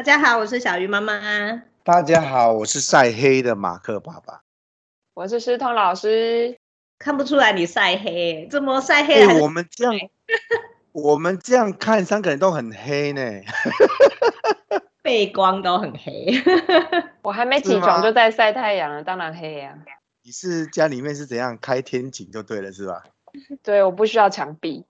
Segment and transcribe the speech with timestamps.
[0.00, 1.62] 大家好，我是小鱼妈妈。
[1.84, 4.40] 大家好，我是晒黑的马克爸爸。
[5.12, 6.56] 我是思彤老师。
[6.98, 9.40] 看不出来你晒黑，怎么晒黑、欸？
[9.42, 9.94] 我们这样，
[10.92, 13.20] 我们这样看三个人都很黑呢。
[15.04, 16.32] 背光都很黑。
[17.20, 19.84] 我还没起床就在晒太阳了，当然黑呀、啊。
[20.22, 23.02] 你是家里面是怎样开天井就对了，是吧？
[23.62, 24.84] 对，我不需要墙壁。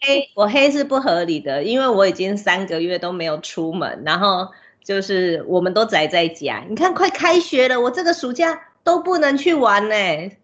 [0.00, 4.48] 黑， 我黑是不合理的，因为我已经三个月都没有出门，然后
[4.82, 6.64] 就是我们都宅在家。
[6.68, 9.94] 你看，快开学了，我这个暑假都不能去玩呢，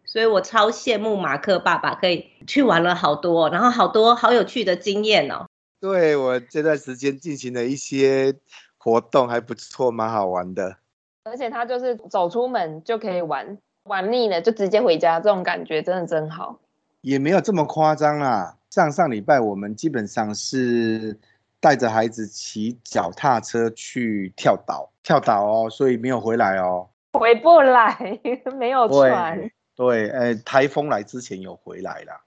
[0.05, 5.47] 所以我超羡慕马克爸爸可以去玩了好多，然后好多好有趣的经验哦。
[5.81, 8.35] 对，我这段时间进行了一些
[8.77, 10.77] 活动，还不错，蛮好玩的。
[11.25, 13.59] 而且他就是走出门就可以玩。
[13.85, 16.59] 玩腻了就直接回家，这种感觉真的真好。
[17.09, 18.55] 也没有这么夸张啦。
[18.69, 21.19] 上上礼拜我们基本上是
[21.59, 26.87] 带着孩子骑脚踏车去跳岛，跳岛哦，所以没有回来哦。
[27.15, 28.21] 回不来，
[28.59, 29.51] 没有船。
[29.75, 32.21] 对，呃，台风来之前有回来啦。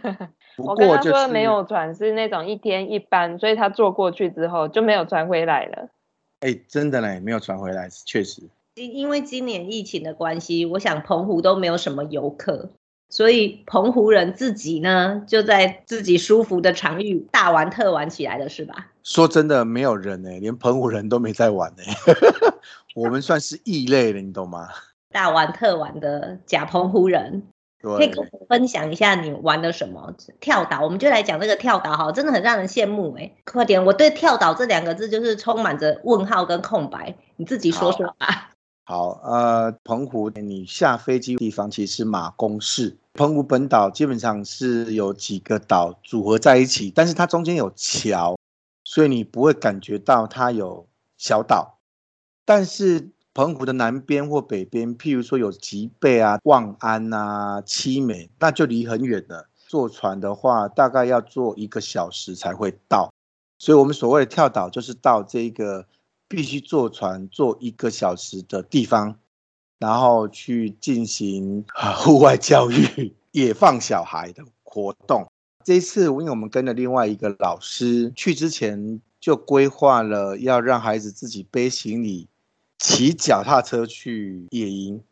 [0.56, 5.90] 我跟他说没有船是那种一天一班，所以他坐过去之后就没有船回来了。
[6.40, 8.42] 哎，真的嘞，没有船回来，确实。
[8.76, 12.70] 因因为今年疫情的关系，我想澎湖都没有什么游客，
[13.08, 18.88] 所以澎湖人自己呢就在自己舒服的场域大玩特玩起来了，是吧？
[19.02, 21.82] 说真的，没有人呢，连澎湖人都没在玩呢。
[22.96, 24.68] 我们算是异类了，你懂吗？
[25.12, 27.44] 大玩特玩的假澎湖人，
[27.80, 30.12] 可以跟我分享一下你玩的什么？
[30.40, 33.30] 跳岛，我们就来讲这个跳岛哈，真的很让人羡慕哎！
[33.44, 38.53] 快点，我对跳岛这两个字就是充满着问号跟空白，你自己说说吧。
[38.86, 42.94] 好，呃，澎湖你下飞机地方其实是马公市。
[43.14, 48.36] 澎湖本岛基本上是有几个岛组合在一起，但是它中间有桥，
[48.84, 50.86] 所以你不会感觉到它有
[51.16, 51.78] 小岛。
[52.44, 59.48] 但是澎湖的南边或北边，譬如说有吉贝啊、望安啊、七美，那就离很远了。
[59.66, 63.10] 坐船的话，大概要坐一个小时才会到。
[63.58, 65.86] 所以我们所谓的跳岛，就是到这个。
[66.34, 69.16] 必须坐船坐一个小时的地方，
[69.78, 71.64] 然后去进行
[71.96, 75.30] 户外教育、 野放小孩的活动。
[75.64, 82.28] 这一次，因为我们跟了另外一个老师，去之前就规划了要让孩子自己背行李、
[82.78, 85.02] 骑脚踏车去野营，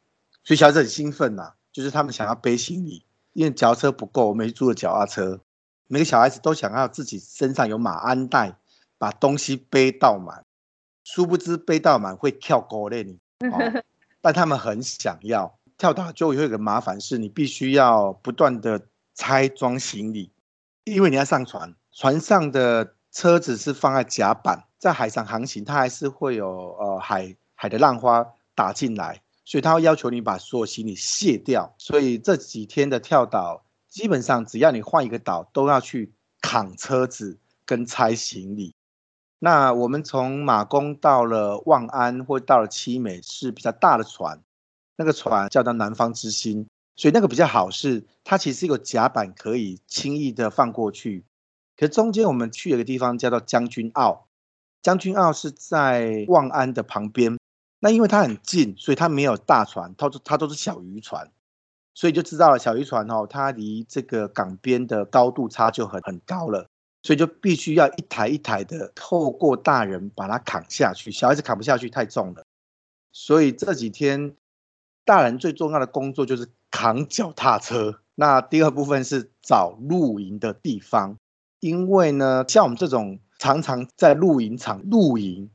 [0.45, 1.53] 所以小孩子很兴奋呐。
[1.73, 5.41] 就是他们想要背行李，因为脚踏车不够，我们租了脚踏车。
[5.89, 8.59] 每个小孩子都想要自己身上有马鞍袋，
[8.99, 10.45] 把东西背到满。
[11.05, 13.83] 殊不知背到满会跳沟嘞，哦，
[14.21, 20.31] 但他们很想要跳岛，就会有一个麻烦是，你必须要不断的拆装行李，
[20.85, 28.25] 因为你要上船，船上的车子是放在甲板，在海上航行，它还是会有呃海海的浪花
[28.55, 38.75] 打进来，所以它会要求你把所有行李卸掉，所以这几天的跳岛，基本上只要你换一个岛，都要去扛车子跟拆行李。
[39.45, 44.41] 那我们从马公到了望安或到了七美是比较大的船，
[44.97, 51.25] 那个船叫做南方之星，所以那个比较好是它其实是一个甲板可以轻易的放过去。
[51.77, 54.29] 可是中间我们去了一个地方叫做将军澳，
[54.81, 57.37] 将军澳是在望安的旁边，
[57.81, 61.33] 那因为它很近，所以它没有大船，它都它都是小渔船，
[61.95, 66.69] 所以就知道了小渔船哦，它离这个港边的高度差就很很高了。
[67.03, 72.45] 所以就必须要一台一台的透过大人把它扛下去，小孩子扛不下去，太重了。
[73.13, 74.35] 所以这几天
[75.05, 78.01] 大人最重要的工作就是扛脚踏车。
[78.15, 81.17] 那第二部分是找露营的地方，
[81.61, 85.51] 因为呢，像我们这种常常在露营场露营，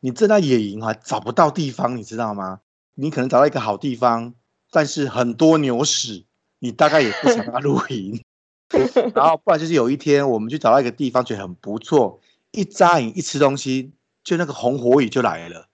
[0.00, 2.60] 你正在野营啊，找不到地方，你知道吗？
[2.94, 4.34] 你可能找到一个好地方，
[4.70, 6.24] 但是很多牛屎，
[6.60, 8.22] 你大概也不想要露营。
[9.14, 12.20] 然后，不然就是有一天，我们去找到一个地方，觉得很不错。
[12.50, 13.92] 一扎营，一吃东西，
[14.24, 15.68] 就那个红火雨就来了，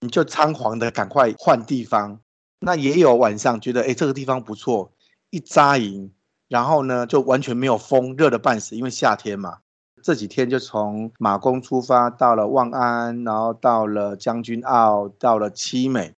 [0.00, 2.20] 你就仓皇的赶快换地方。
[2.60, 4.92] 那也有晚上觉得，哎，这个地方不错，
[5.30, 6.12] 一扎营，
[6.48, 9.58] 然后呢，就完全没有风，热的半死，因为夏天嘛。
[10.02, 16.14] 这几天就从马公出发，到了望安，然后到了将军澳，到了七美。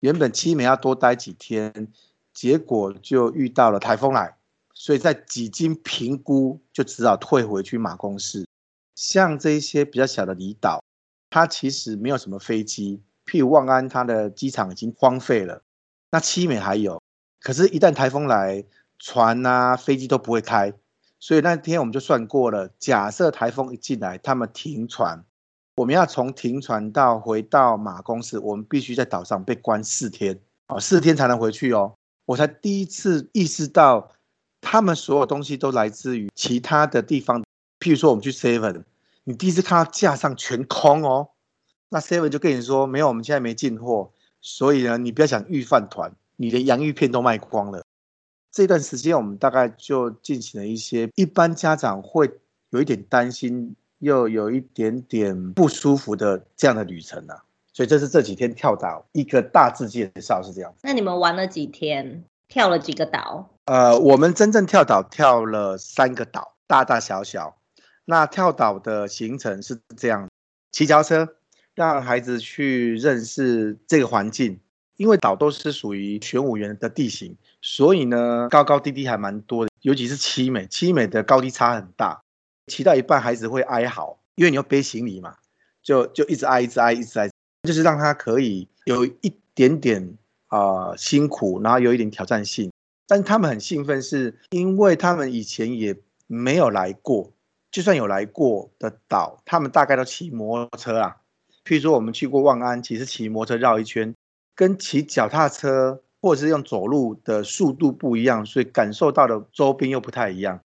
[0.00, 1.88] 原本七美要多待几天，
[2.32, 4.35] 结果就遇到了台风来。
[4.78, 8.46] 所以在几经评估，就只好退回去马公市。
[8.94, 10.82] 像这些比较小的离岛，
[11.30, 13.00] 它其实没有什么飞机。
[13.24, 15.62] 譬如望安，它的机场已经荒废了。
[16.12, 17.02] 那七美还有，
[17.40, 18.64] 可是，一旦台风来，
[18.98, 20.74] 船啊、飞机都不会开。
[21.18, 25.24] 所以那天我们就算过了，假设台风一进来，他们停船，
[25.76, 31.94] 我们要从停船到回到马公市，我们必须在岛上被关四天啊，四天才能回去哦。
[32.26, 34.10] 我才第一次意识到，
[34.68, 37.40] 他们所有东西都来自于其他的地方。
[37.78, 38.82] 譬如说，我们去 Seven，
[39.22, 41.28] 你第一次看到架上全空哦，
[41.88, 44.10] 那 Seven 就跟你说，没有，我们现在没进货，
[44.40, 47.84] 所以呢，你不要想御饭团，你的洋芋片都卖光了。
[48.50, 52.28] 这段时间，我们大概就进行了一些一般家长会
[52.70, 57.44] 有一点担心，又有一点点不舒服的这样的旅程啊。
[57.72, 60.74] 所以这是这几天跳岛一个大致介绍是这样。
[60.82, 62.24] 那你们玩了几天？
[62.48, 63.48] 跳了几个岛？
[63.66, 67.56] 呃，我们真正跳岛跳了三个岛，大大小小。
[68.04, 70.28] 那跳岛的行程是这样：
[70.70, 71.36] 骑脚车，
[71.74, 74.60] 让孩子去认识这个环境。
[74.96, 79.70] 因为岛都是属于玄武岩的地形，所以呢，高高低低还蛮多的。
[79.82, 82.22] 尤其是七美，七美的高低差很大。
[82.68, 85.36] 骑到一半，孩子会哀嚎，因为你要背行李嘛，
[85.82, 87.28] 就就一直哀，一直哀，一直哀，
[87.64, 90.16] 就是让他可以有一点点
[90.46, 92.70] 啊、辛苦，然后有一点挑战性。
[93.06, 97.32] 但他们很兴奋，是因为他们以前也没有来过。
[97.70, 101.16] 就算有来过的岛，他们大概都骑摩托车啊。
[101.64, 104.14] 譬如说，我们去过万安，其实骑摩托车绕一圈，
[104.54, 110.60] 跟骑脚踏车或者是用走路的速度不一样，所以感受到的周边又不太一样。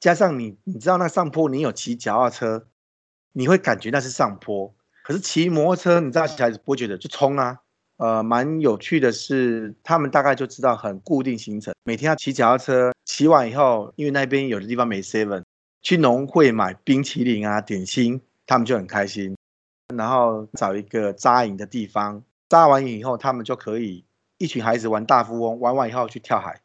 [0.00, 2.66] 加上你，你知道那上坡，你有骑脚踏车，
[3.32, 4.74] 你会感觉那是上坡。
[5.04, 7.60] 可是骑摩托车，你知道小孩子不会觉得就冲啊。
[7.98, 15.42] 呃，蛮有趣的是，他们大概就知道很固定行程，每天要骑脚踏车，骑完以后，因为那边有的地方没 seven。
[15.82, 19.36] 去农会买冰淇淋啊、点心，他们就很开心。
[19.94, 24.04] 然后找一个扎营的地方，扎完营以后，他们就可以
[24.38, 26.60] 一群孩子玩大富翁，玩完以后去跳海。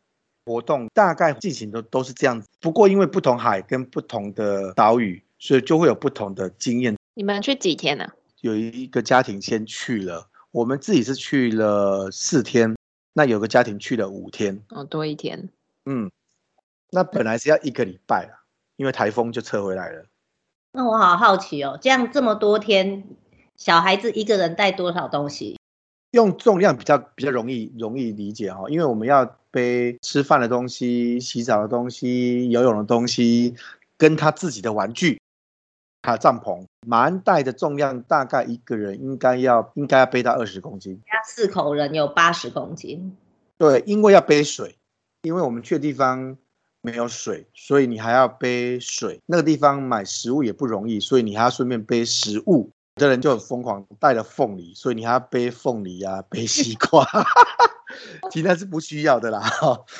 [0.47, 2.47] 活动大概进行的都是这样子。
[2.59, 6.95] 不过因为不同海跟不同的岛屿，所以就会有不同的经验。
[7.13, 8.07] 你们去几天呢？
[8.41, 12.75] 有一个家庭先去了，我们自己是去了四天。
[13.13, 15.49] 那有个家庭去了五天，哦，多一天。
[15.85, 16.09] 嗯，
[16.91, 18.39] 那本来是要一个礼拜啊。
[18.77, 20.05] 因为台风就撤回来了。
[20.71, 23.03] 那我好好奇哦，这样这么多天，
[23.55, 25.59] 小孩子一个人带多少东西？
[26.11, 33.53] 用重量比较比较容易容易理解哈，因为我们要背吃饭的东西、洗澡的东西、游泳的东西，
[33.97, 35.21] 跟他自己的玩具，
[36.03, 36.65] 还有帐篷。
[36.85, 40.99] 马鞍带的重量大概一个人应该要应该要背到二十公斤。
[41.05, 43.15] 他四口人有八十公斤。
[43.57, 44.77] 对，因为要背水，
[45.21, 46.37] 因为我们去的地方。
[46.83, 49.19] 没有水，所以你还要背水。
[49.27, 52.71] 那个地方买食物也不容易，所以你还要顺便背食物。
[52.95, 57.07] 有的人就很疯狂，带了凤梨，所以你还要背凤梨啊， 背西瓜。
[58.31, 59.47] 其他是不需要的啦，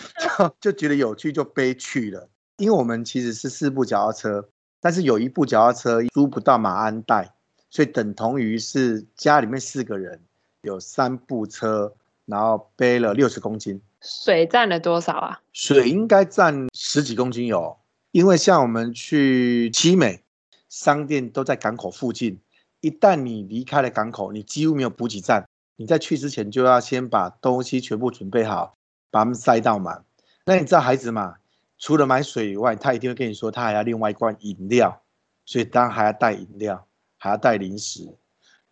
[0.60, 2.28] 就觉得有趣就背去了。
[2.58, 4.50] 因为我们其实是四部脚踏车，
[4.82, 7.32] 但是有一部脚踏车租不到马鞍带，
[7.70, 10.20] 所以等同于是家里面四个人
[10.64, 11.94] 有三部车，
[12.26, 13.80] 然后背了六十公斤。
[14.02, 15.40] 水占了多少啊？
[15.54, 17.78] 水应该占十几公斤有，
[18.12, 20.24] 因为像我们去七美，
[20.68, 22.40] 商店都在港口附近。
[22.80, 25.46] 一旦你离开了港口，你几乎没有补给站。
[25.76, 28.76] 你在去之前就要先把东西全部准备好，
[29.12, 30.04] 把它们塞到满。
[30.46, 31.36] 那你知道孩子嘛？
[31.82, 35.02] 除了买水以外，他一定会跟你说，他还要另外一罐饮料，
[35.46, 38.08] 所以当然还要带饮料，还要带零食。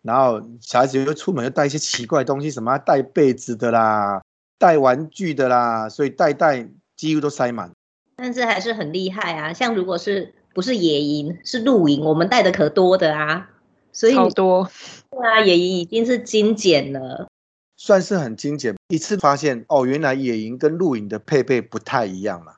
[0.00, 4.22] 然后小孩子又出门又带一些奇怪的东西，什么带被子的啦。
[4.58, 7.72] 带玩具的啦，所以带带几乎都塞满。
[8.14, 9.52] 但是还是很厉害啊！
[9.52, 13.50] 像如果是不是野营，是露营，我们带的可多的啊。
[13.90, 14.70] 所以好多。
[15.10, 17.28] 对啊，野营已经是精简了，
[17.76, 18.76] 算是很精简。
[18.88, 22.54] 一次发现哦，原来野营跟露营的配备不太一样嘛。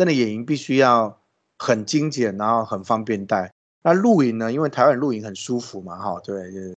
[0.00, 1.20] 真的野营必须要
[1.58, 3.52] 很精简，然后很方便带。
[3.82, 4.50] 那露营呢？
[4.50, 6.74] 因为台湾露营很舒服嘛，哈，对，就是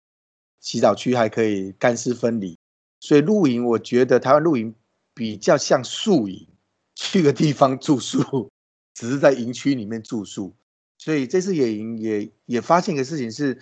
[0.59, 2.57] 洗澡区还可以干湿分离。
[2.99, 4.73] 所以露营，我觉得台湾露营
[5.13, 6.47] 比较像宿营，
[6.95, 8.49] 去个地方住宿，
[8.95, 10.51] 只是在营区里面住宿。
[10.97, 13.59] 所以这次野营也也发现一个事情是，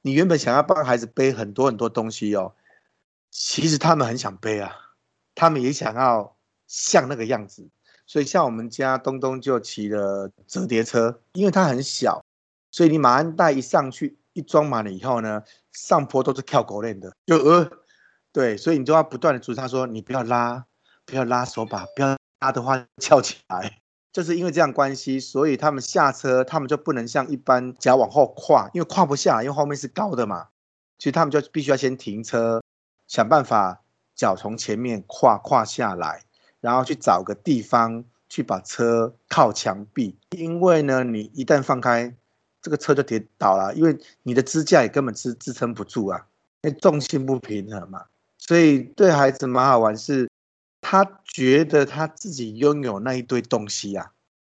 [0.00, 2.54] 你原本想要帮孩子背很多很多东西哦，
[3.30, 4.74] 其实他们很想背啊，
[5.34, 6.34] 他们也想要
[6.66, 7.68] 像那个样子。
[8.12, 12.22] 所以像我们家东东就骑了折叠车，因为它很小，
[12.70, 15.42] 所以你马鞍带一上去一装满了以后呢，
[15.72, 17.70] 上坡都是跳狗链的，就呃。
[18.30, 20.66] 对，所以你就要不断的阻止他说：“你不要拉，
[21.06, 23.80] 不要拉手把，不要拉的话翘起来。”
[24.12, 30.48] 就是因为这样关系，所以他们下车，他们就不能像一般脚往后跨，因为跨不下，因为后面是高的嘛。
[30.98, 32.62] 所以他们就必须要先停车，
[33.06, 33.82] 想办法
[34.14, 36.24] 脚从前面跨跨下来，
[36.62, 40.16] 然后去找个地方去把车靠墙壁。
[40.30, 42.14] 因为呢，你一旦放开，
[42.62, 46.26] 这个车就跌倒了，因为你的支架也根本支支撑不住啊，
[46.62, 48.04] 因为重心不平衡嘛。
[48.38, 50.28] 所以对孩子蛮好玩，是
[50.80, 54.10] 他觉得他自己拥有那一堆东西啊，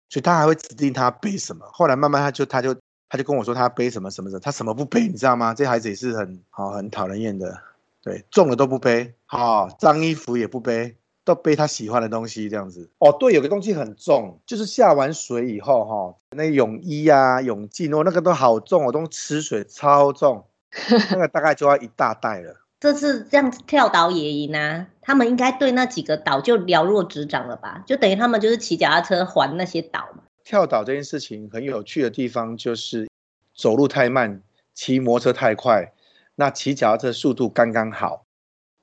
[0.10, 1.66] 所以他还会指定他背什么。
[1.74, 2.76] 后来慢慢他就他就
[3.10, 5.54] 他就跟我说他背什么什么的，他什么不背，你知道吗？
[5.54, 7.62] 这孩子也是很好很讨人厌的，
[8.02, 10.96] 对，重的都不背，好，脏衣服也不背。
[11.34, 13.16] 都背他喜欢的东西，这样子哦。
[13.18, 20.44] 对，有个东西很重，就是下完水以后哈，那泳衣啊、泳镜哦，那个都好重哦，都吃水超重，
[21.12, 22.58] 那个大概就要一大袋了。
[22.80, 27.84] 这次这样子跳岛野营啊，他们应该对那几个岛就了若指掌了吧？
[27.86, 30.24] 就等于他们就是骑脚踏车环那些岛嘛。
[30.44, 33.08] 跳岛这件事情很有趣的地方就是
[33.56, 34.42] 走路太慢，
[34.74, 35.94] 骑摩托车太快，
[36.36, 38.26] 那骑脚踏车速度刚刚好。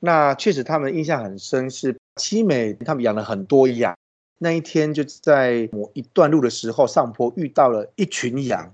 [0.01, 1.97] 那确实他们印象很深是。
[2.19, 3.97] 七美他们养了很多羊，
[4.39, 8.73] 那一天就在某一段路的时候，上坡遇到了一群羊，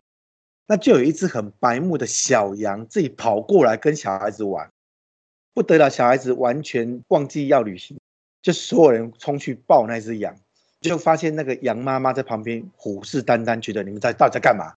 [0.67, 4.69] 那就有一只很白目的小羊自己跑过来跟小孩子玩，
[5.53, 7.97] 不得了，小孩子完全忘记要旅行，
[8.43, 10.37] 就所有人冲去抱那只羊，
[10.81, 14.75] 就发现那个羊妈妈在旁边虎视眈眈，觉得你们在到底在干嘛？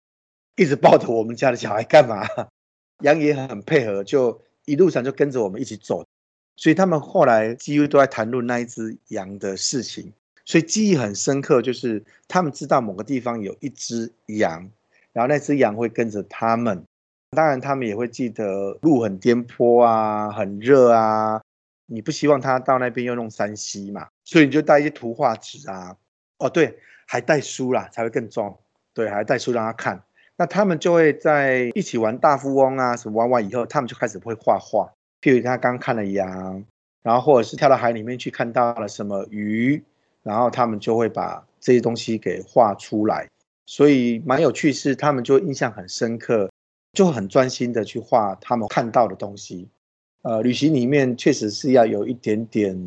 [0.57, 2.27] 一直抱着我们家的小孩干嘛？
[3.03, 6.05] 羊也很配合，就一路上就跟着我们一起走。
[6.57, 10.13] 所以他们后来几乎都在谈论那一只羊的事情，
[10.45, 14.71] 所以记忆很深刻，就是他们知道某个地方有一只羊，
[15.13, 16.85] 然后那只羊会跟着他们。
[17.31, 21.43] 当然，他们也会记得路很颠簸啊，很热啊。
[21.87, 25.97] 你不希望他到那边又弄 3C 嘛，所以你就带一些图画纸啊。
[26.39, 28.57] 哦，对，还带书啦，才会更重。
[28.93, 30.01] 对，还带书让他看。
[30.37, 34.93] 那他们就会在一起玩大富翁啊，什么玩完以后，他们就开始会画画。
[35.25, 36.63] 譬如他刚看了羊，
[37.03, 39.83] 然后或者是跳到海里面去看到了什么鱼，
[40.23, 43.27] 然后他们就会把这些东西给画出来，
[43.65, 46.51] 所以蛮有趣，是他们就印象很深刻，
[46.93, 49.67] 就很专心的去画他们看到的东西。
[50.21, 52.79] 呃，旅行里面确实是要有一点点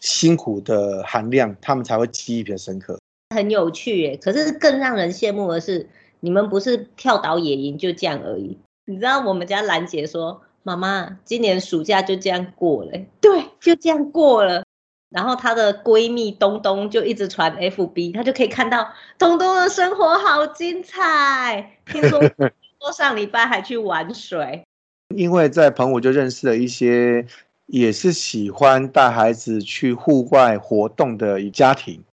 [0.00, 2.98] 辛苦的含量，他们才会记忆比较深刻。
[3.32, 8.58] 很有趣耶，可是更让人羡慕的是，你们不是跳岛野营就这样而已。
[8.86, 10.42] 你知道我们家兰姐说。
[10.62, 14.64] 妈妈，今年暑假就这样过了，对，就这样过了。
[15.10, 21.78] 然后她的闺蜜东东就一直传 FB，她就可以看到东东的生活好精彩。
[21.86, 24.62] 听说说上礼拜还去玩水，
[25.14, 27.26] 因为在澎湖就认识了一些
[27.66, 32.04] 也是喜欢带孩子去户外活动的家庭，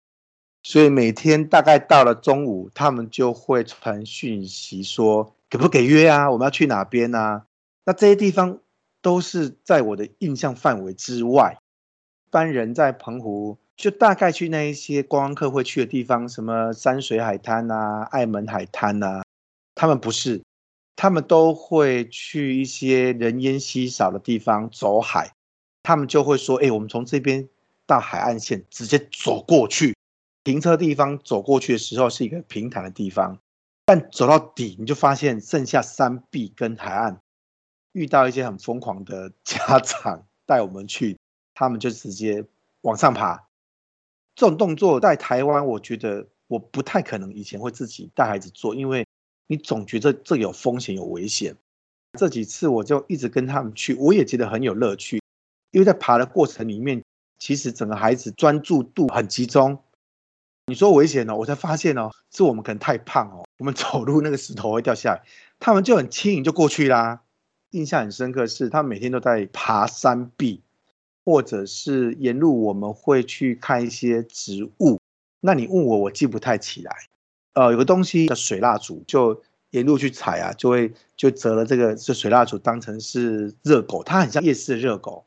[0.62, 6.30] 所以每天大概到了中午，他们就会传讯息说，给不给约啊？
[6.30, 7.44] 我们要去哪边啊？
[7.86, 8.58] 那这些地方
[9.00, 11.56] 都是在我的印象范围之外。
[12.26, 19.22] 一般人在澎湖就大概去那一些观光客会去的地方，什么山水海滩啊、爱门海滩啊，
[19.76, 20.42] 他们不是，
[20.96, 25.32] 他们都会去一些人烟稀少的地方走海。
[25.84, 27.48] 他们就会说：“哎，我们从这边
[27.86, 29.94] 到海岸线直接走过去，
[30.42, 33.38] 停车地方走过去的时候是一个平坦的地方，
[33.84, 37.20] 但走到底你就发现剩下山壁跟海岸。”
[37.96, 41.18] 遇到一些很疯狂的家长 带我们去，
[41.54, 42.44] 他们就直接
[42.82, 43.48] 往上爬。
[44.34, 49.06] 这种动作在台湾，我觉得我不太可能以前会自己带孩子做，因为
[49.46, 51.56] 你总觉得这有风险、有危险。
[52.18, 55.22] 这几次我就一直跟他们去，我也觉得很有乐趣，
[55.70, 57.02] 因为在爬的过程里面，
[57.38, 59.78] 其实整个孩子专注度很集中。
[60.66, 65.22] 你说危险哦，我才发现哦，是我们可能太胖哦，我们走路那个石头会掉下来，
[65.58, 67.22] 他们就很轻盈就过去啦。
[67.76, 70.62] 印象很深刻是，他每天都在爬山壁，
[71.26, 74.98] 或者是沿路我们会去看一些植物。
[75.40, 76.96] 那你问我，我记不太起来。
[77.52, 85.26] 呃，有个东西叫水蜡烛，就沿路去采啊，就会就折了这个这水蜡烛当成是热狗，它很像夜市的热狗。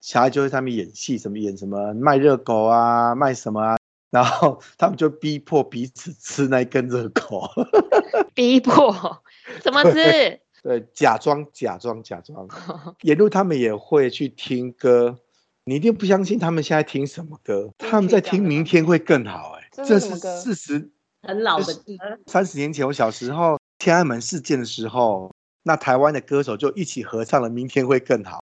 [0.00, 3.76] 小孩就在上面演戏，什么演什么卖热狗啊，卖什么啊，
[4.10, 7.50] 然后他们就逼迫彼此吃那一根热狗。
[8.34, 9.20] 逼迫？
[9.60, 10.40] 怎么吃？
[10.62, 12.46] 对，假装假装假装，
[13.02, 15.18] 沿路他们也会去听歌，
[15.64, 17.72] 你一定不相信他们现在听什么歌？
[17.78, 20.90] 他们在听《明天会更好》哎，这是事实，
[21.22, 21.92] 很老的歌。
[22.26, 28.38] 三十年前我小时候天安门事件的时候，那台湾的歌手就一起合唱了《明天会更好》，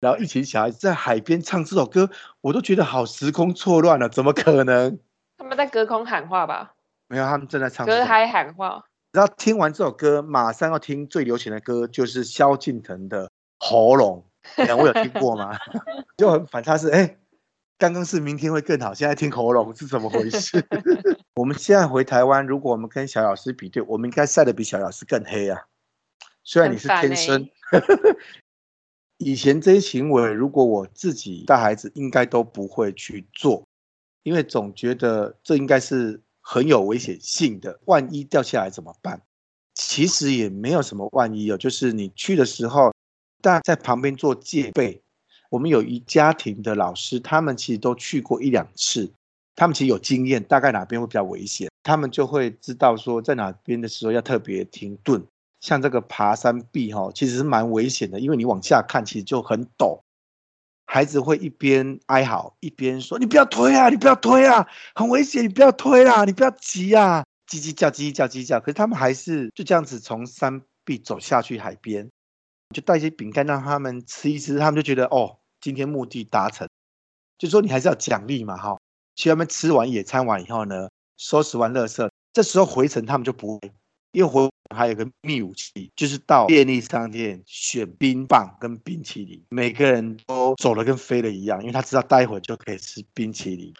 [0.00, 2.08] 然后一群小孩子在海边唱这首歌，
[2.40, 4.98] 我都觉得好时空错乱了，怎么可能？
[5.36, 6.74] 他们在隔空喊话吧？
[7.08, 7.86] 没有，他们正在唱。
[7.86, 8.86] 隔海喊话。
[9.14, 13.26] 然后听完这首歌，马上要听最流行的歌，就是萧敬腾的
[13.60, 14.26] 《喉咙》。
[14.66, 15.56] 两位有听过吗？
[16.18, 17.16] 就很反差是，哎，
[17.78, 20.60] 刚刚是明天会更好，现在听《喉咙》是怎么回事？
[21.36, 25.62] 我们现在回台湾，如果我们跟小老师比对，我们应该晒得比小老师更黑啊。
[26.42, 27.82] 虽然你是天生，欸、
[29.18, 33.64] 以前这些行为，如果我自己带孩子，应该都不会去做，
[34.24, 39.22] 因为总觉得这应该是很有危险性的，万一掉下来怎么办？
[39.74, 42.92] 其实也没有什么万一哦，就是你去的时候，
[43.40, 45.00] 大家在旁边做戒备。
[45.50, 49.10] 我们有一家庭的老师，他们其实都去过一两次。
[49.56, 55.24] 他们其实有经验，大概哪边会比较危险，他们就会知道说在哪边的时候要特别停顿。
[55.60, 59.98] 像这个爬山壁哈，其实是蛮危险的，因为你往下看其实就很陡。
[60.94, 72.08] 孩子会一边哀嚎一边说：“你不要推啊，你不要推啊，很危险，你不要推啊，你不要急啊，叽叽叫，叽叽叫，叽叽叫。”可是他们还是就这样子从山壁走下去海边，
[72.72, 76.68] 就带一些饼干让他们吃一吃，他们就觉得哦，今天目的达成。
[77.38, 78.78] 就说你还是要奖励嘛哈。
[79.16, 83.72] 去他们吃完野餐完以后呢，收拾完垃圾，这时候回程他们就不会，
[84.14, 93.74] 因为回还有个秘武器，就是到便利商店选冰棒跟冰淇淋，每个人都走得跟飞了一样，因为他知道待会就可以吃冰淇淋。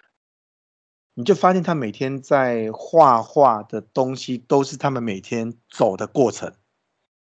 [1.15, 6.53] 你就发现他每天在画画的东西都是他们每天走的过程，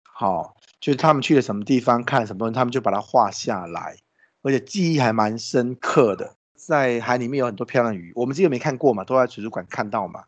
[0.04, 3.96] 好，就是他们去了什么地方看什么东西，他们就把它画下来，
[4.42, 6.36] 而且记忆还蛮深刻的。
[6.54, 10.22] 在海里面有很多漂亮鱼，我们这个没看过嘛，都在图书馆看到嘛。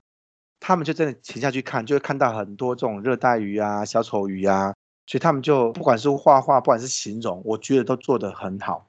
[0.67, 4.75] 他们就真的潜下去看，就会看到很多这种热带鱼啊、小丑鱼啊，
[5.07, 8.89] 所以他们就不管是画画，不管是形容，我觉得都做得很好。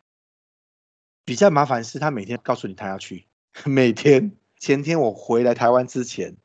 [1.26, 3.26] 比较麻烦是他每天告诉你他要去，
[3.66, 4.32] 每天。
[4.58, 6.38] 前天我回来台湾之前，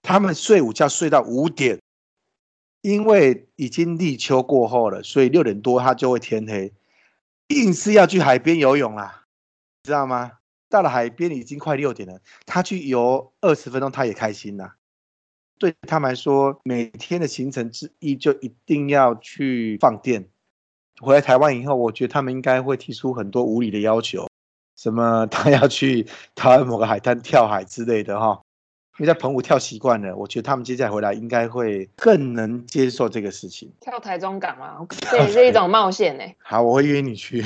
[0.00, 1.78] 他们睡午觉睡到五点，
[2.80, 6.72] 因为已经立秋过后了，所以六点多他就会天黑，
[7.48, 9.26] 硬是要去海边游泳啦，
[9.82, 10.39] 知道吗？
[10.70, 14.74] 到了海边已经快六点了，他去游二十分钟，他也开心了。
[15.58, 20.30] 对他们来说，每天的行程之一就一定要去放电。
[21.02, 24.26] 回来台湾以后，我觉得他们应该会提出很多无理的要求，
[24.76, 28.40] 什么他要去台湾某个海滩跳海之类的哈。
[28.98, 33.72] 因为在澎湖跳习惯了，我觉得他们接下来回来应该会更能接受这个事情。
[33.80, 34.86] 跳台中港吗？
[35.10, 36.24] 这也是一种冒险呢。
[36.38, 37.42] 好，我会约你去。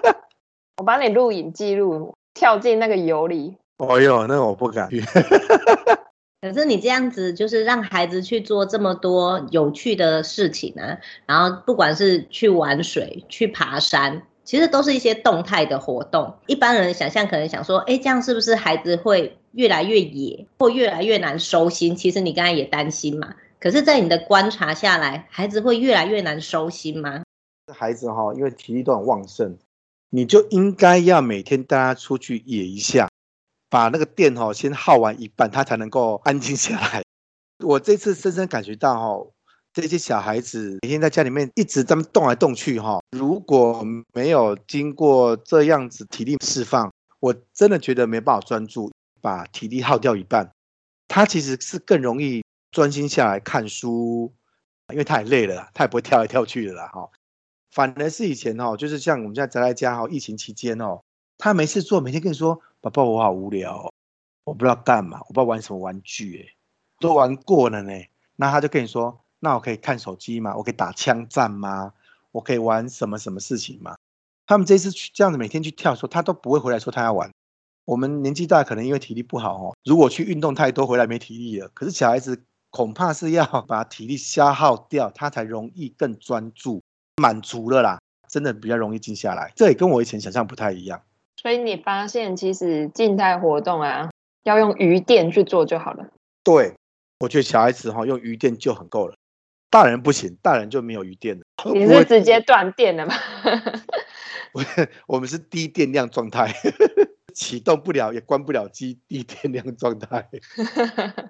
[0.76, 2.14] 我帮你录影记录。
[2.36, 4.88] 跳进那个油里，哦哟，那我不敢。
[6.42, 16.34] 可是你这样子，就是让孩子去做这么多有趣的事情啊，然后不管是去玩水、去爬山，其实都是一些动态的活动。
[16.46, 21.96] 一般人想象可能想说，哎，这样是不是孩子会越来越野，或越来越难收心？
[21.96, 23.34] 其实你刚才也担心嘛。
[23.58, 27.22] 可是，在你的观察下来，孩子会越来越难收心吗？
[27.74, 29.56] 孩子哈，因为体力都很旺盛。
[30.10, 33.08] 你就应该要每天带他出去野一下，
[33.68, 37.02] 把那个电哈先耗完一半，他才能够安静下来。
[37.64, 39.26] 我这次深深感觉到哈，
[39.72, 50.50] 这些小孩子每天在家里面一直这么动来动去哈，如果没有经过这样子体力释放，我真的觉得没办法专注，把体力耗掉一半。
[51.08, 54.32] 他其实是更容易专心下来看书，
[54.92, 57.08] 因为他也累了，他也不会跳来跳去的啦哈。
[57.76, 61.02] 反而是以前哦，就是像我们现在宅在家哦，疫情期间哦，
[61.36, 63.92] 他没事做，每天跟你说：“爸爸，我好无聊，哦
[64.44, 66.56] 我不知道干嘛，我不知道玩什么玩具，哎，
[67.00, 67.92] 都玩过了呢。”
[68.36, 70.56] 那他就跟你说：“那我可以看手机吗？
[70.56, 71.92] 我可以打枪战吗？
[72.32, 73.94] 我可以玩什么什么事情吗？”
[74.48, 77.30] 他们这次去这样子每天去跳的时候，他都不会回来说他要玩。
[77.84, 81.68] 我们年纪大，可能因为体力不好哦，如果去运动太多，回来没体力了。
[81.74, 86.80] 可是小孩子恐怕是要把体力消耗掉，他才容易更专注。
[87.20, 87.98] 满足了啦，
[88.28, 89.52] 真的比较容易静下来。
[89.56, 91.02] 这也跟我以前想象不太一样。
[91.36, 94.10] 所以你发现，其实静态活动啊，
[94.42, 96.06] 要用余电去做就好了。
[96.44, 96.74] 对，
[97.20, 99.14] 我觉得小孩子哈用余电就很够了，
[99.70, 101.44] 大人不行，大人就没有余电了。
[101.72, 103.14] 你是直接断电了吗？
[104.52, 104.64] 我
[105.06, 106.52] 我们是低电量状态，
[107.34, 110.28] 启动不了也关不了机，低电量状态。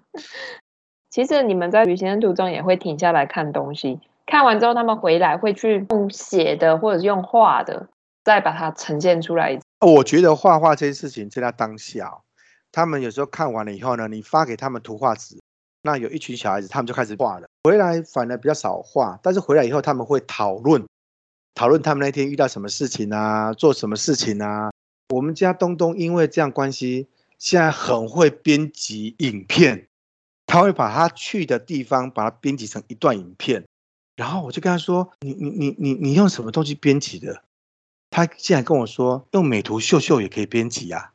[1.11, 4.01] 其实你们在旅行的途中也会停下来看东西。
[4.27, 7.89] 看完之后，他们回来会去用写的，或者是用画的，
[8.25, 9.59] 再把它呈现出来。
[9.81, 12.19] 我觉得画画这件事情，在他当下，
[12.73, 15.39] 他们有时候看完了以后呢，你发给他们图画纸，
[15.83, 17.47] 那有一群小孩子，他们就开始画了。
[17.63, 20.85] 回来反而比较少画，但是回来以后他们会讨论，
[21.55, 24.71] 讨论他们那天遇到什么事情啊，做什么事情啊。
[25.15, 27.07] 我们家东东因为这样关系，
[27.39, 29.87] 现在很会编辑影片，
[30.47, 33.65] 他会把他去的地方，把它编辑成一段影片。
[34.17, 37.43] 然后我就跟他说：“你你你你你用什么东西编辑的？”
[38.11, 41.13] 他竟然跟我说：“用美图秀秀也可以编辑啊！”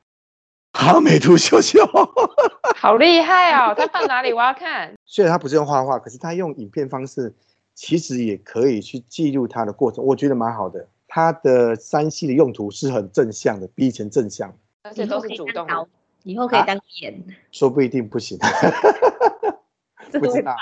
[0.73, 1.79] 好，美图秀秀，
[2.77, 3.73] 好厉害哦！
[3.75, 4.31] 他放哪里？
[4.31, 4.93] 我要看。
[5.05, 7.33] 虽然他不是用画画，可是他用影片方式，
[7.73, 10.87] 其实也可以去记录他的过程，我觉得蛮好的。
[11.07, 15.87] 他的 3C 的用途是很正向的，比以前正向，而且都是主动的。
[16.23, 18.37] 以后可以当演、啊，说不一定不行，
[20.13, 20.55] 不知道。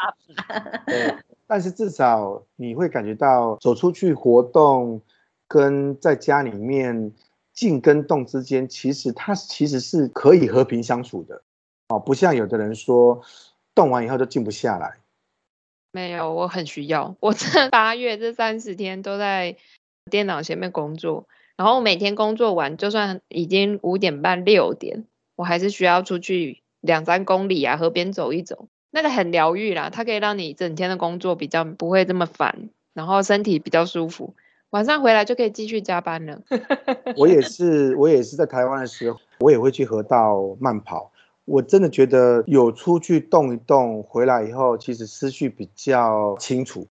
[0.87, 1.15] 对，
[1.49, 5.01] 但是至少你会感觉到走出去活动，
[5.47, 7.11] 跟在家里面
[7.53, 11.41] 静跟动之间，其实它其实是可以和平相处的。
[11.87, 13.19] 哦，不像有的人说
[13.73, 14.97] 动完以后就静不下来。
[15.91, 17.15] 没有，我很需要。
[17.19, 19.57] 我这 八月这三十天都在
[20.11, 29.89] 电脑前面工作，然后每天工作完，就算已经五点半六点，我还是需要出去两三公里啊，河边走一走，那个很疗愈啦。
[29.89, 34.33] 它可以让你整天的工作比较不会这么烦，然后身体比较舒服。
[34.71, 36.41] 晚上回来就可以继续加班了。
[37.17, 41.11] 我也是，我也是在台湾的时候，我也会去河道慢跑。
[41.45, 46.85] 我真的觉得有出去动一动，回来以后其实思绪比较清楚，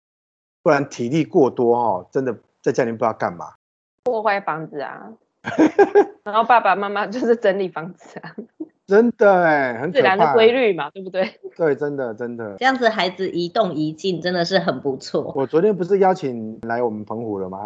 [0.63, 3.53] 不然体力过多哈，真的在家里不知道干嘛，
[4.05, 5.13] 破坏房子啊，
[6.23, 8.35] 然后爸爸妈妈就是整理房子啊，
[8.87, 11.29] 真的哎，很自然的规律嘛，对不对？
[11.57, 15.33] 对，真的真的，这样子孩子一动一静真的是很不错。
[15.35, 17.65] 我昨天不是邀请来我们澎湖了吗？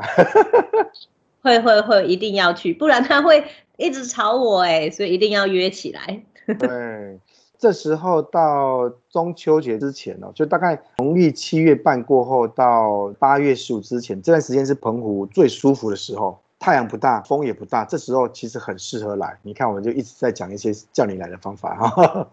[1.44, 3.44] 会会会，一定要去，不然他会
[3.78, 6.24] 一直吵我哎，所以一定要约起来。
[6.58, 7.20] 对，
[7.60, 19.36] 这时候到中秋节之前哦，就大概农历七月半过后到八月十五之前，这段时间是澎湖最舒服的时候，太阳不大，风也不大，这时候其实很适合来。
[19.42, 22.28] 你看，我们就一直在讲一些叫你来的方法哈。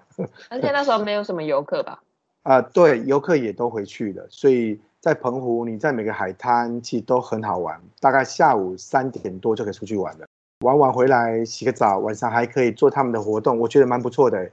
[0.50, 2.02] 而且那时候没有什么游客吧？
[2.44, 10.26] 啊、呃，对，游客也都回去了，所以在澎湖，你在每个海滩其实都很好玩，大概下午三点多就可以出去玩了。
[10.62, 14.50] 玩完回来洗个澡，晚上还可以做他们的活动，我觉得蛮不错的。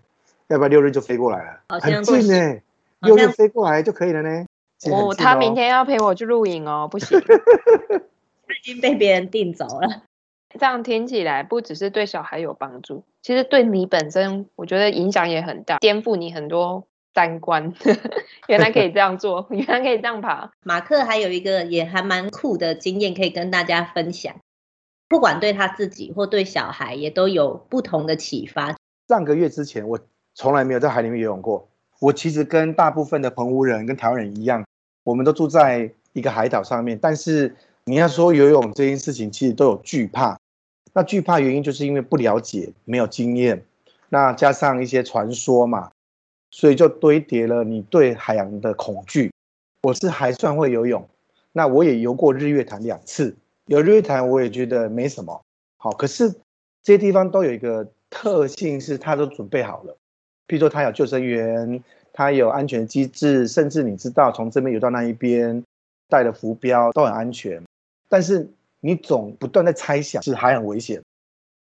[0.47, 1.79] 要不要六日就飞过来了？
[1.81, 2.61] 很近呢，
[3.01, 4.45] 六日飞过来就可以了呢。
[4.89, 7.35] 哦，哦，他明天要陪我去露营哦，不行，他
[8.53, 10.03] 已经被别人订走了。
[10.57, 17.73] 这样听起来不只是对小孩有帮助，其实对你本身，我觉得影响也很大，颠覆你很多三观。
[18.47, 20.51] 原来可以这样做， 原来可以这样爬。
[20.63, 24.33] 马克还有一个也还蛮酷的经验可以跟大家分享。
[25.09, 28.75] 不管对他自己或对小孩，也都有不同的启发。
[29.07, 29.99] 上个月之前，我
[30.33, 31.67] 从来没有在海里面游泳过。
[31.99, 34.65] 我其实跟大部分的澎湖人跟台湾人一样，
[35.03, 36.97] 我们都住在一个海岛上面。
[36.99, 37.55] 但是
[37.87, 40.39] 你要说游泳这件事情，其实都有惧怕。
[40.93, 43.63] 那惧怕原因就是因为不了解，没有经验，
[44.09, 45.91] 那加上一些传说嘛，
[46.49, 49.31] 所以就堆叠了你对海洋的恐惧。
[49.83, 51.07] 我是还算会游泳，
[51.51, 53.35] 那我也游过日月潭两次。
[53.67, 55.39] 有日月潭，我也觉得没什么
[55.77, 55.91] 好。
[55.91, 56.31] 可是
[56.81, 59.95] 这些地方都有一个特性，是它都准备好了。
[60.47, 65.63] 譬如说，它有救生员，它有安全机制，甚至你知道从这边游到那一边，
[66.09, 67.61] 带了浮标都很安全。
[68.07, 71.01] 但是你总不断在猜想，是海很危险。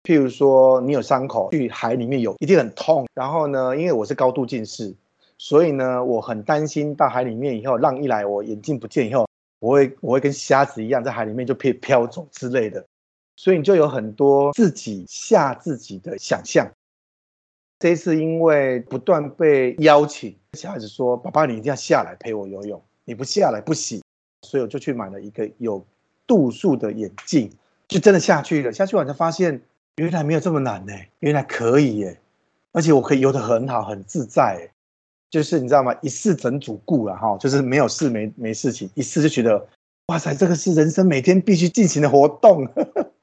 [0.02, 3.06] 譬如说，你有伤口去海里面游，一定很痛。
[3.14, 4.92] 然后呢，因为我是高度近视，
[5.38, 9.28] 所以呢，我很担心到海里面以后，浪一来，我眼镜不见以后。
[9.60, 12.84] 我会我会跟瞎子一样在海里面就飘飘走之类的，
[13.36, 16.68] 所以你就有很多自己吓自己的想象。
[17.78, 24.02] 这一次因为不断被邀请，小孩子说：“爸爸，你一定要下来陪我游泳，你不下来不行。”
[24.42, 25.86] 所以我就去买了一个有
[26.32, 27.52] 度数的眼镜，
[27.88, 28.72] 就真的下去了。
[28.72, 29.60] 下去完才发现，
[29.96, 32.18] 原来没有这么难呢，原来可以耶，
[32.72, 34.70] 而且我可以游得很好，很自在。
[35.28, 35.94] 就是你知道吗？
[36.00, 39.68] 一试整组顾了哈，就是没有事没没事情，一试就觉得
[40.06, 42.66] 哇塞，这个是人生每天必须进行的活动。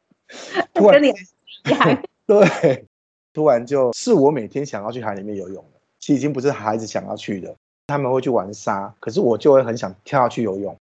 [0.76, 1.02] 突然，
[2.28, 2.86] 对，
[3.34, 5.80] 突然就是我每天想要去海里面游泳了。
[6.00, 7.56] 其实已经不是孩子想要去的，
[7.88, 10.78] 他们会去玩沙，可是我就会很想跳下去游泳。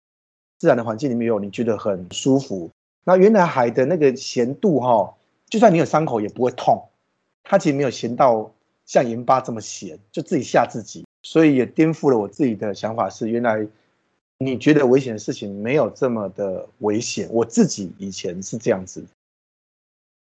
[0.60, 2.70] 自然的环境里面游，你觉得很舒服。
[3.04, 5.16] 那原来海的那个咸度哈，
[5.50, 6.84] 就算你有伤口也不会痛，
[7.44, 8.52] 它其实没有咸到
[8.86, 11.06] 像盐巴这么咸，就自己吓自己。
[11.24, 13.68] 所以也颠覆了我自己的想法，是原来
[14.38, 17.28] 你觉得危险的事情没有这么的危险。
[17.32, 19.04] 我自己以前是这样子，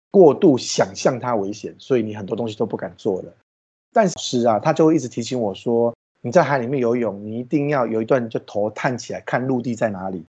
[0.10, 3.34] 过度想象它危险，所以你很多东西都不敢做了。
[3.94, 5.96] 但是啊，他就会一直提醒我说，
[6.26, 10.26] 你在海里面游泳，你一定要有一段就头探起来看陆地在哪里，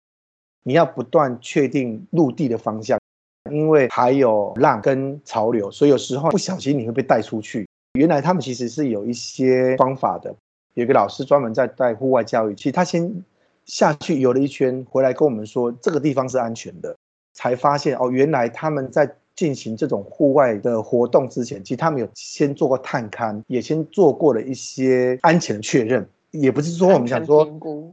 [0.62, 3.00] 你要不断确定陆地的方向，
[3.50, 7.66] 因为还有浪跟潮流，所以有时候不小心你会被带出去。
[7.98, 10.36] 原来他们其实是有一些方法的。
[10.74, 13.24] 有个老师专门在带户外教育，其实他先
[13.64, 16.94] 下去游了一圈，回来跟我们说这个地方是安全的，
[17.32, 27.46] 才发现哦，原来他们在进行这种户外的活动之前，其实他们有先做过探勘，也先做过了一些安全的确认，也不是说我们想说，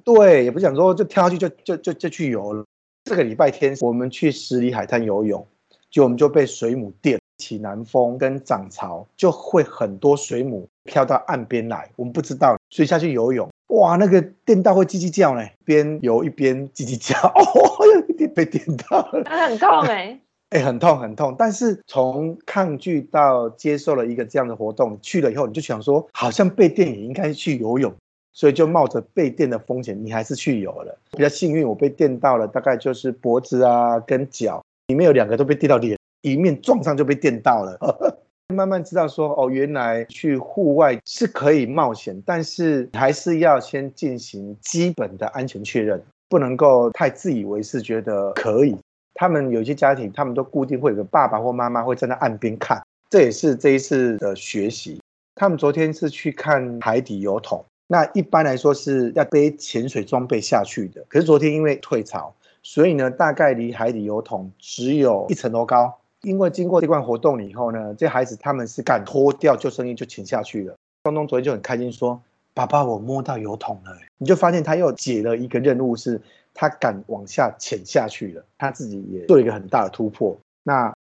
[0.04, 2.64] 对，也不是想说就跳下去就就就就去游了。
[3.04, 5.46] 这个礼拜天我们去十里海滩游泳，
[5.92, 20.22] 就我们就被水母电，起南风跟涨潮，就会很多水母飘到岸边来，我们不知道，所以下去游泳，哇，那个电到会叽叽叫呢，边游一边叽叽叫，哦，有点被电到了，很痛哎、欸，
[20.54, 27.92] 哎、很痛很痛，但是从抗拒到接受了一个这样的活动，去了以后你就想说，好像被电也应该去游泳。
[28.36, 30.98] 所以就冒着被电的风险，你还是去游了。
[31.12, 37.78] 比较幸运，我被电到了，大概就是脖子啊跟脚，里面有两个都被电到脸，一面撞上就被电到了。
[38.54, 48.76] 慢慢知道说，哦，原来去户外是可以冒险，但是还是要先进行基本的安全确认，不能够太自以为是，觉得可以。
[49.14, 55.00] 他们有些家庭，他们都固定会有个爸爸或妈妈会站在岸边看，这也是这一次的学习。
[55.36, 57.64] 他们昨天是去看海底油桶。
[57.88, 65.94] 那一般来说是要背潜水装备下去的，可是昨天因为退潮，所以呢，大概离海底油桶只有一层楼高。
[66.22, 70.74] 因为经过这关活动以后呢，这孩子他们是敢脱掉救生衣就潜下去了。
[71.04, 72.20] 东东昨天就很开心说
[72.54, 76.22] ：“爸爸，我摸到油桶了。”你就发现他又解了一个任务，是
[76.54, 80.94] 他敢往下潜下去了，他自己也做了一个很大的突破，那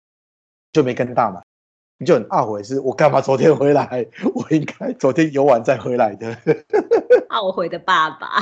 [0.72, 1.42] 就没跟到嘛。
[1.98, 4.04] 你就很懊悔，是我干嘛昨天回来？
[4.34, 6.36] 我应该昨天游完再回来的。
[7.30, 8.40] 懊悔的爸爸，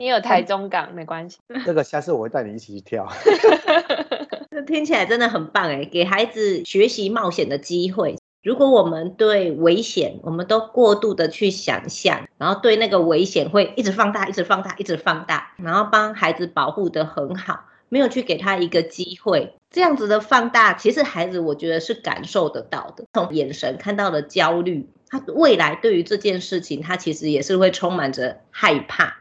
[0.00, 1.38] 你有台中港没关系。
[1.64, 3.06] 这个下次我会带你一起去跳。
[4.50, 8.17] 这听起来真的很棒哎，给孩子学习冒险的机会。
[8.42, 17.64] 如果我们对危险，我们都过度的去想象，然后对那个危险会一直放大，一直放大，一直放大，然后帮孩子保护得很好。
[17.90, 23.06] 没有去给他一个机会，这样子的放大，其实孩子我觉得是感受得到的。
[23.14, 29.16] 从眼神看到的焦虑，他未来对于这件事情，他其实也是会充满着害怕。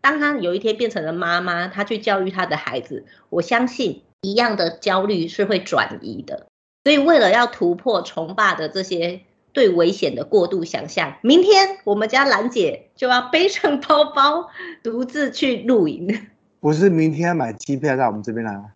[0.00, 6.46] 当他有一天变成了妈妈，他去教育他的孩子，我相信一样的焦虑是会转移的。
[6.86, 9.22] 所以为了要突破崇爸的这些
[9.52, 14.50] 对危险的过度想象，明天我们家兰姐就要背上包包，
[14.84, 16.28] 独自去露营。
[16.60, 18.66] 不是明天要买机票到我们这边来吗？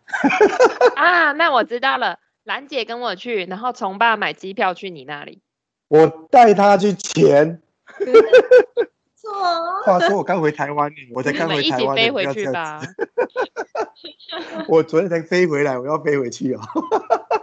[0.97, 2.19] 啊，那我知道了。
[2.43, 5.41] 兰姐跟我去，然后从爸买机票去你那里。
[5.87, 7.63] 我带他去潜。
[9.21, 9.83] 错。
[9.85, 11.81] 话说我刚回台湾，我才刚回台湾。
[11.81, 12.81] 一起飞回去吧。
[14.69, 16.61] 我昨天才飞回来，我要飞回去哦。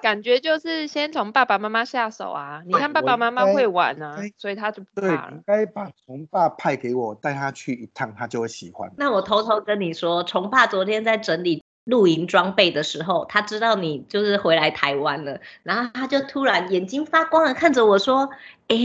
[0.01, 2.61] 感觉就是先从爸爸妈妈下手啊！
[2.65, 5.29] 你看爸爸妈妈会玩啊，所以他就不怕了。
[5.31, 8.91] 应该把虫爸派给我，带他去一趟，他就会喜欢。
[8.97, 18.29] 那我偷偷跟你说，虫爸昨天在整理露营装备的时候，他知道你就是回来台湾了，然后他就突然眼睛发光的看着我说
[18.69, 18.77] ：“哎，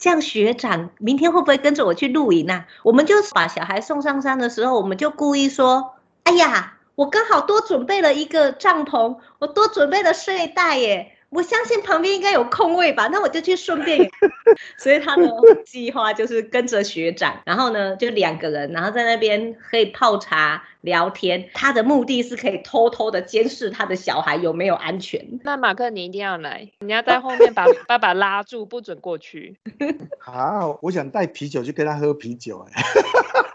[0.00, 5.92] 这样学长明天会不会跟着我去露营啊？”我们就把小孩送上山的时候，我们就故意说
[6.24, 11.16] ：“哎呀。”我刚好多准备了一个帐篷，我多准备了睡袋耶。
[11.30, 14.10] 我相信旁边应该有空位吧，那我就去顺便。
[14.76, 15.26] 所以他的
[15.64, 21.48] 计划就是跟着学长，然后呢就两个人，然后在那边可以泡茶聊天。
[21.54, 25.24] 他的目的是可以偷偷的监视他的小孩有没有安全。
[25.44, 29.56] 那马克你一定要来，你要在后面把 爸爸拉住，不准过去。
[30.18, 32.82] 好，我想带啤酒去跟他喝啤酒哎。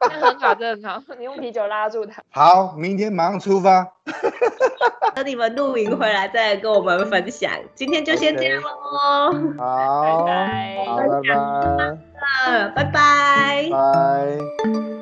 [0.10, 2.24] 很好，真的很好，你用啤酒拉住他。
[2.30, 3.92] 好，明天马上出发。
[5.16, 7.50] 等你们露营回来再来跟我们分享。
[7.74, 8.70] 今天就先这样喽。
[9.58, 10.98] 好，拜拜，拜
[12.44, 14.95] 拜，拜拜，拜拜。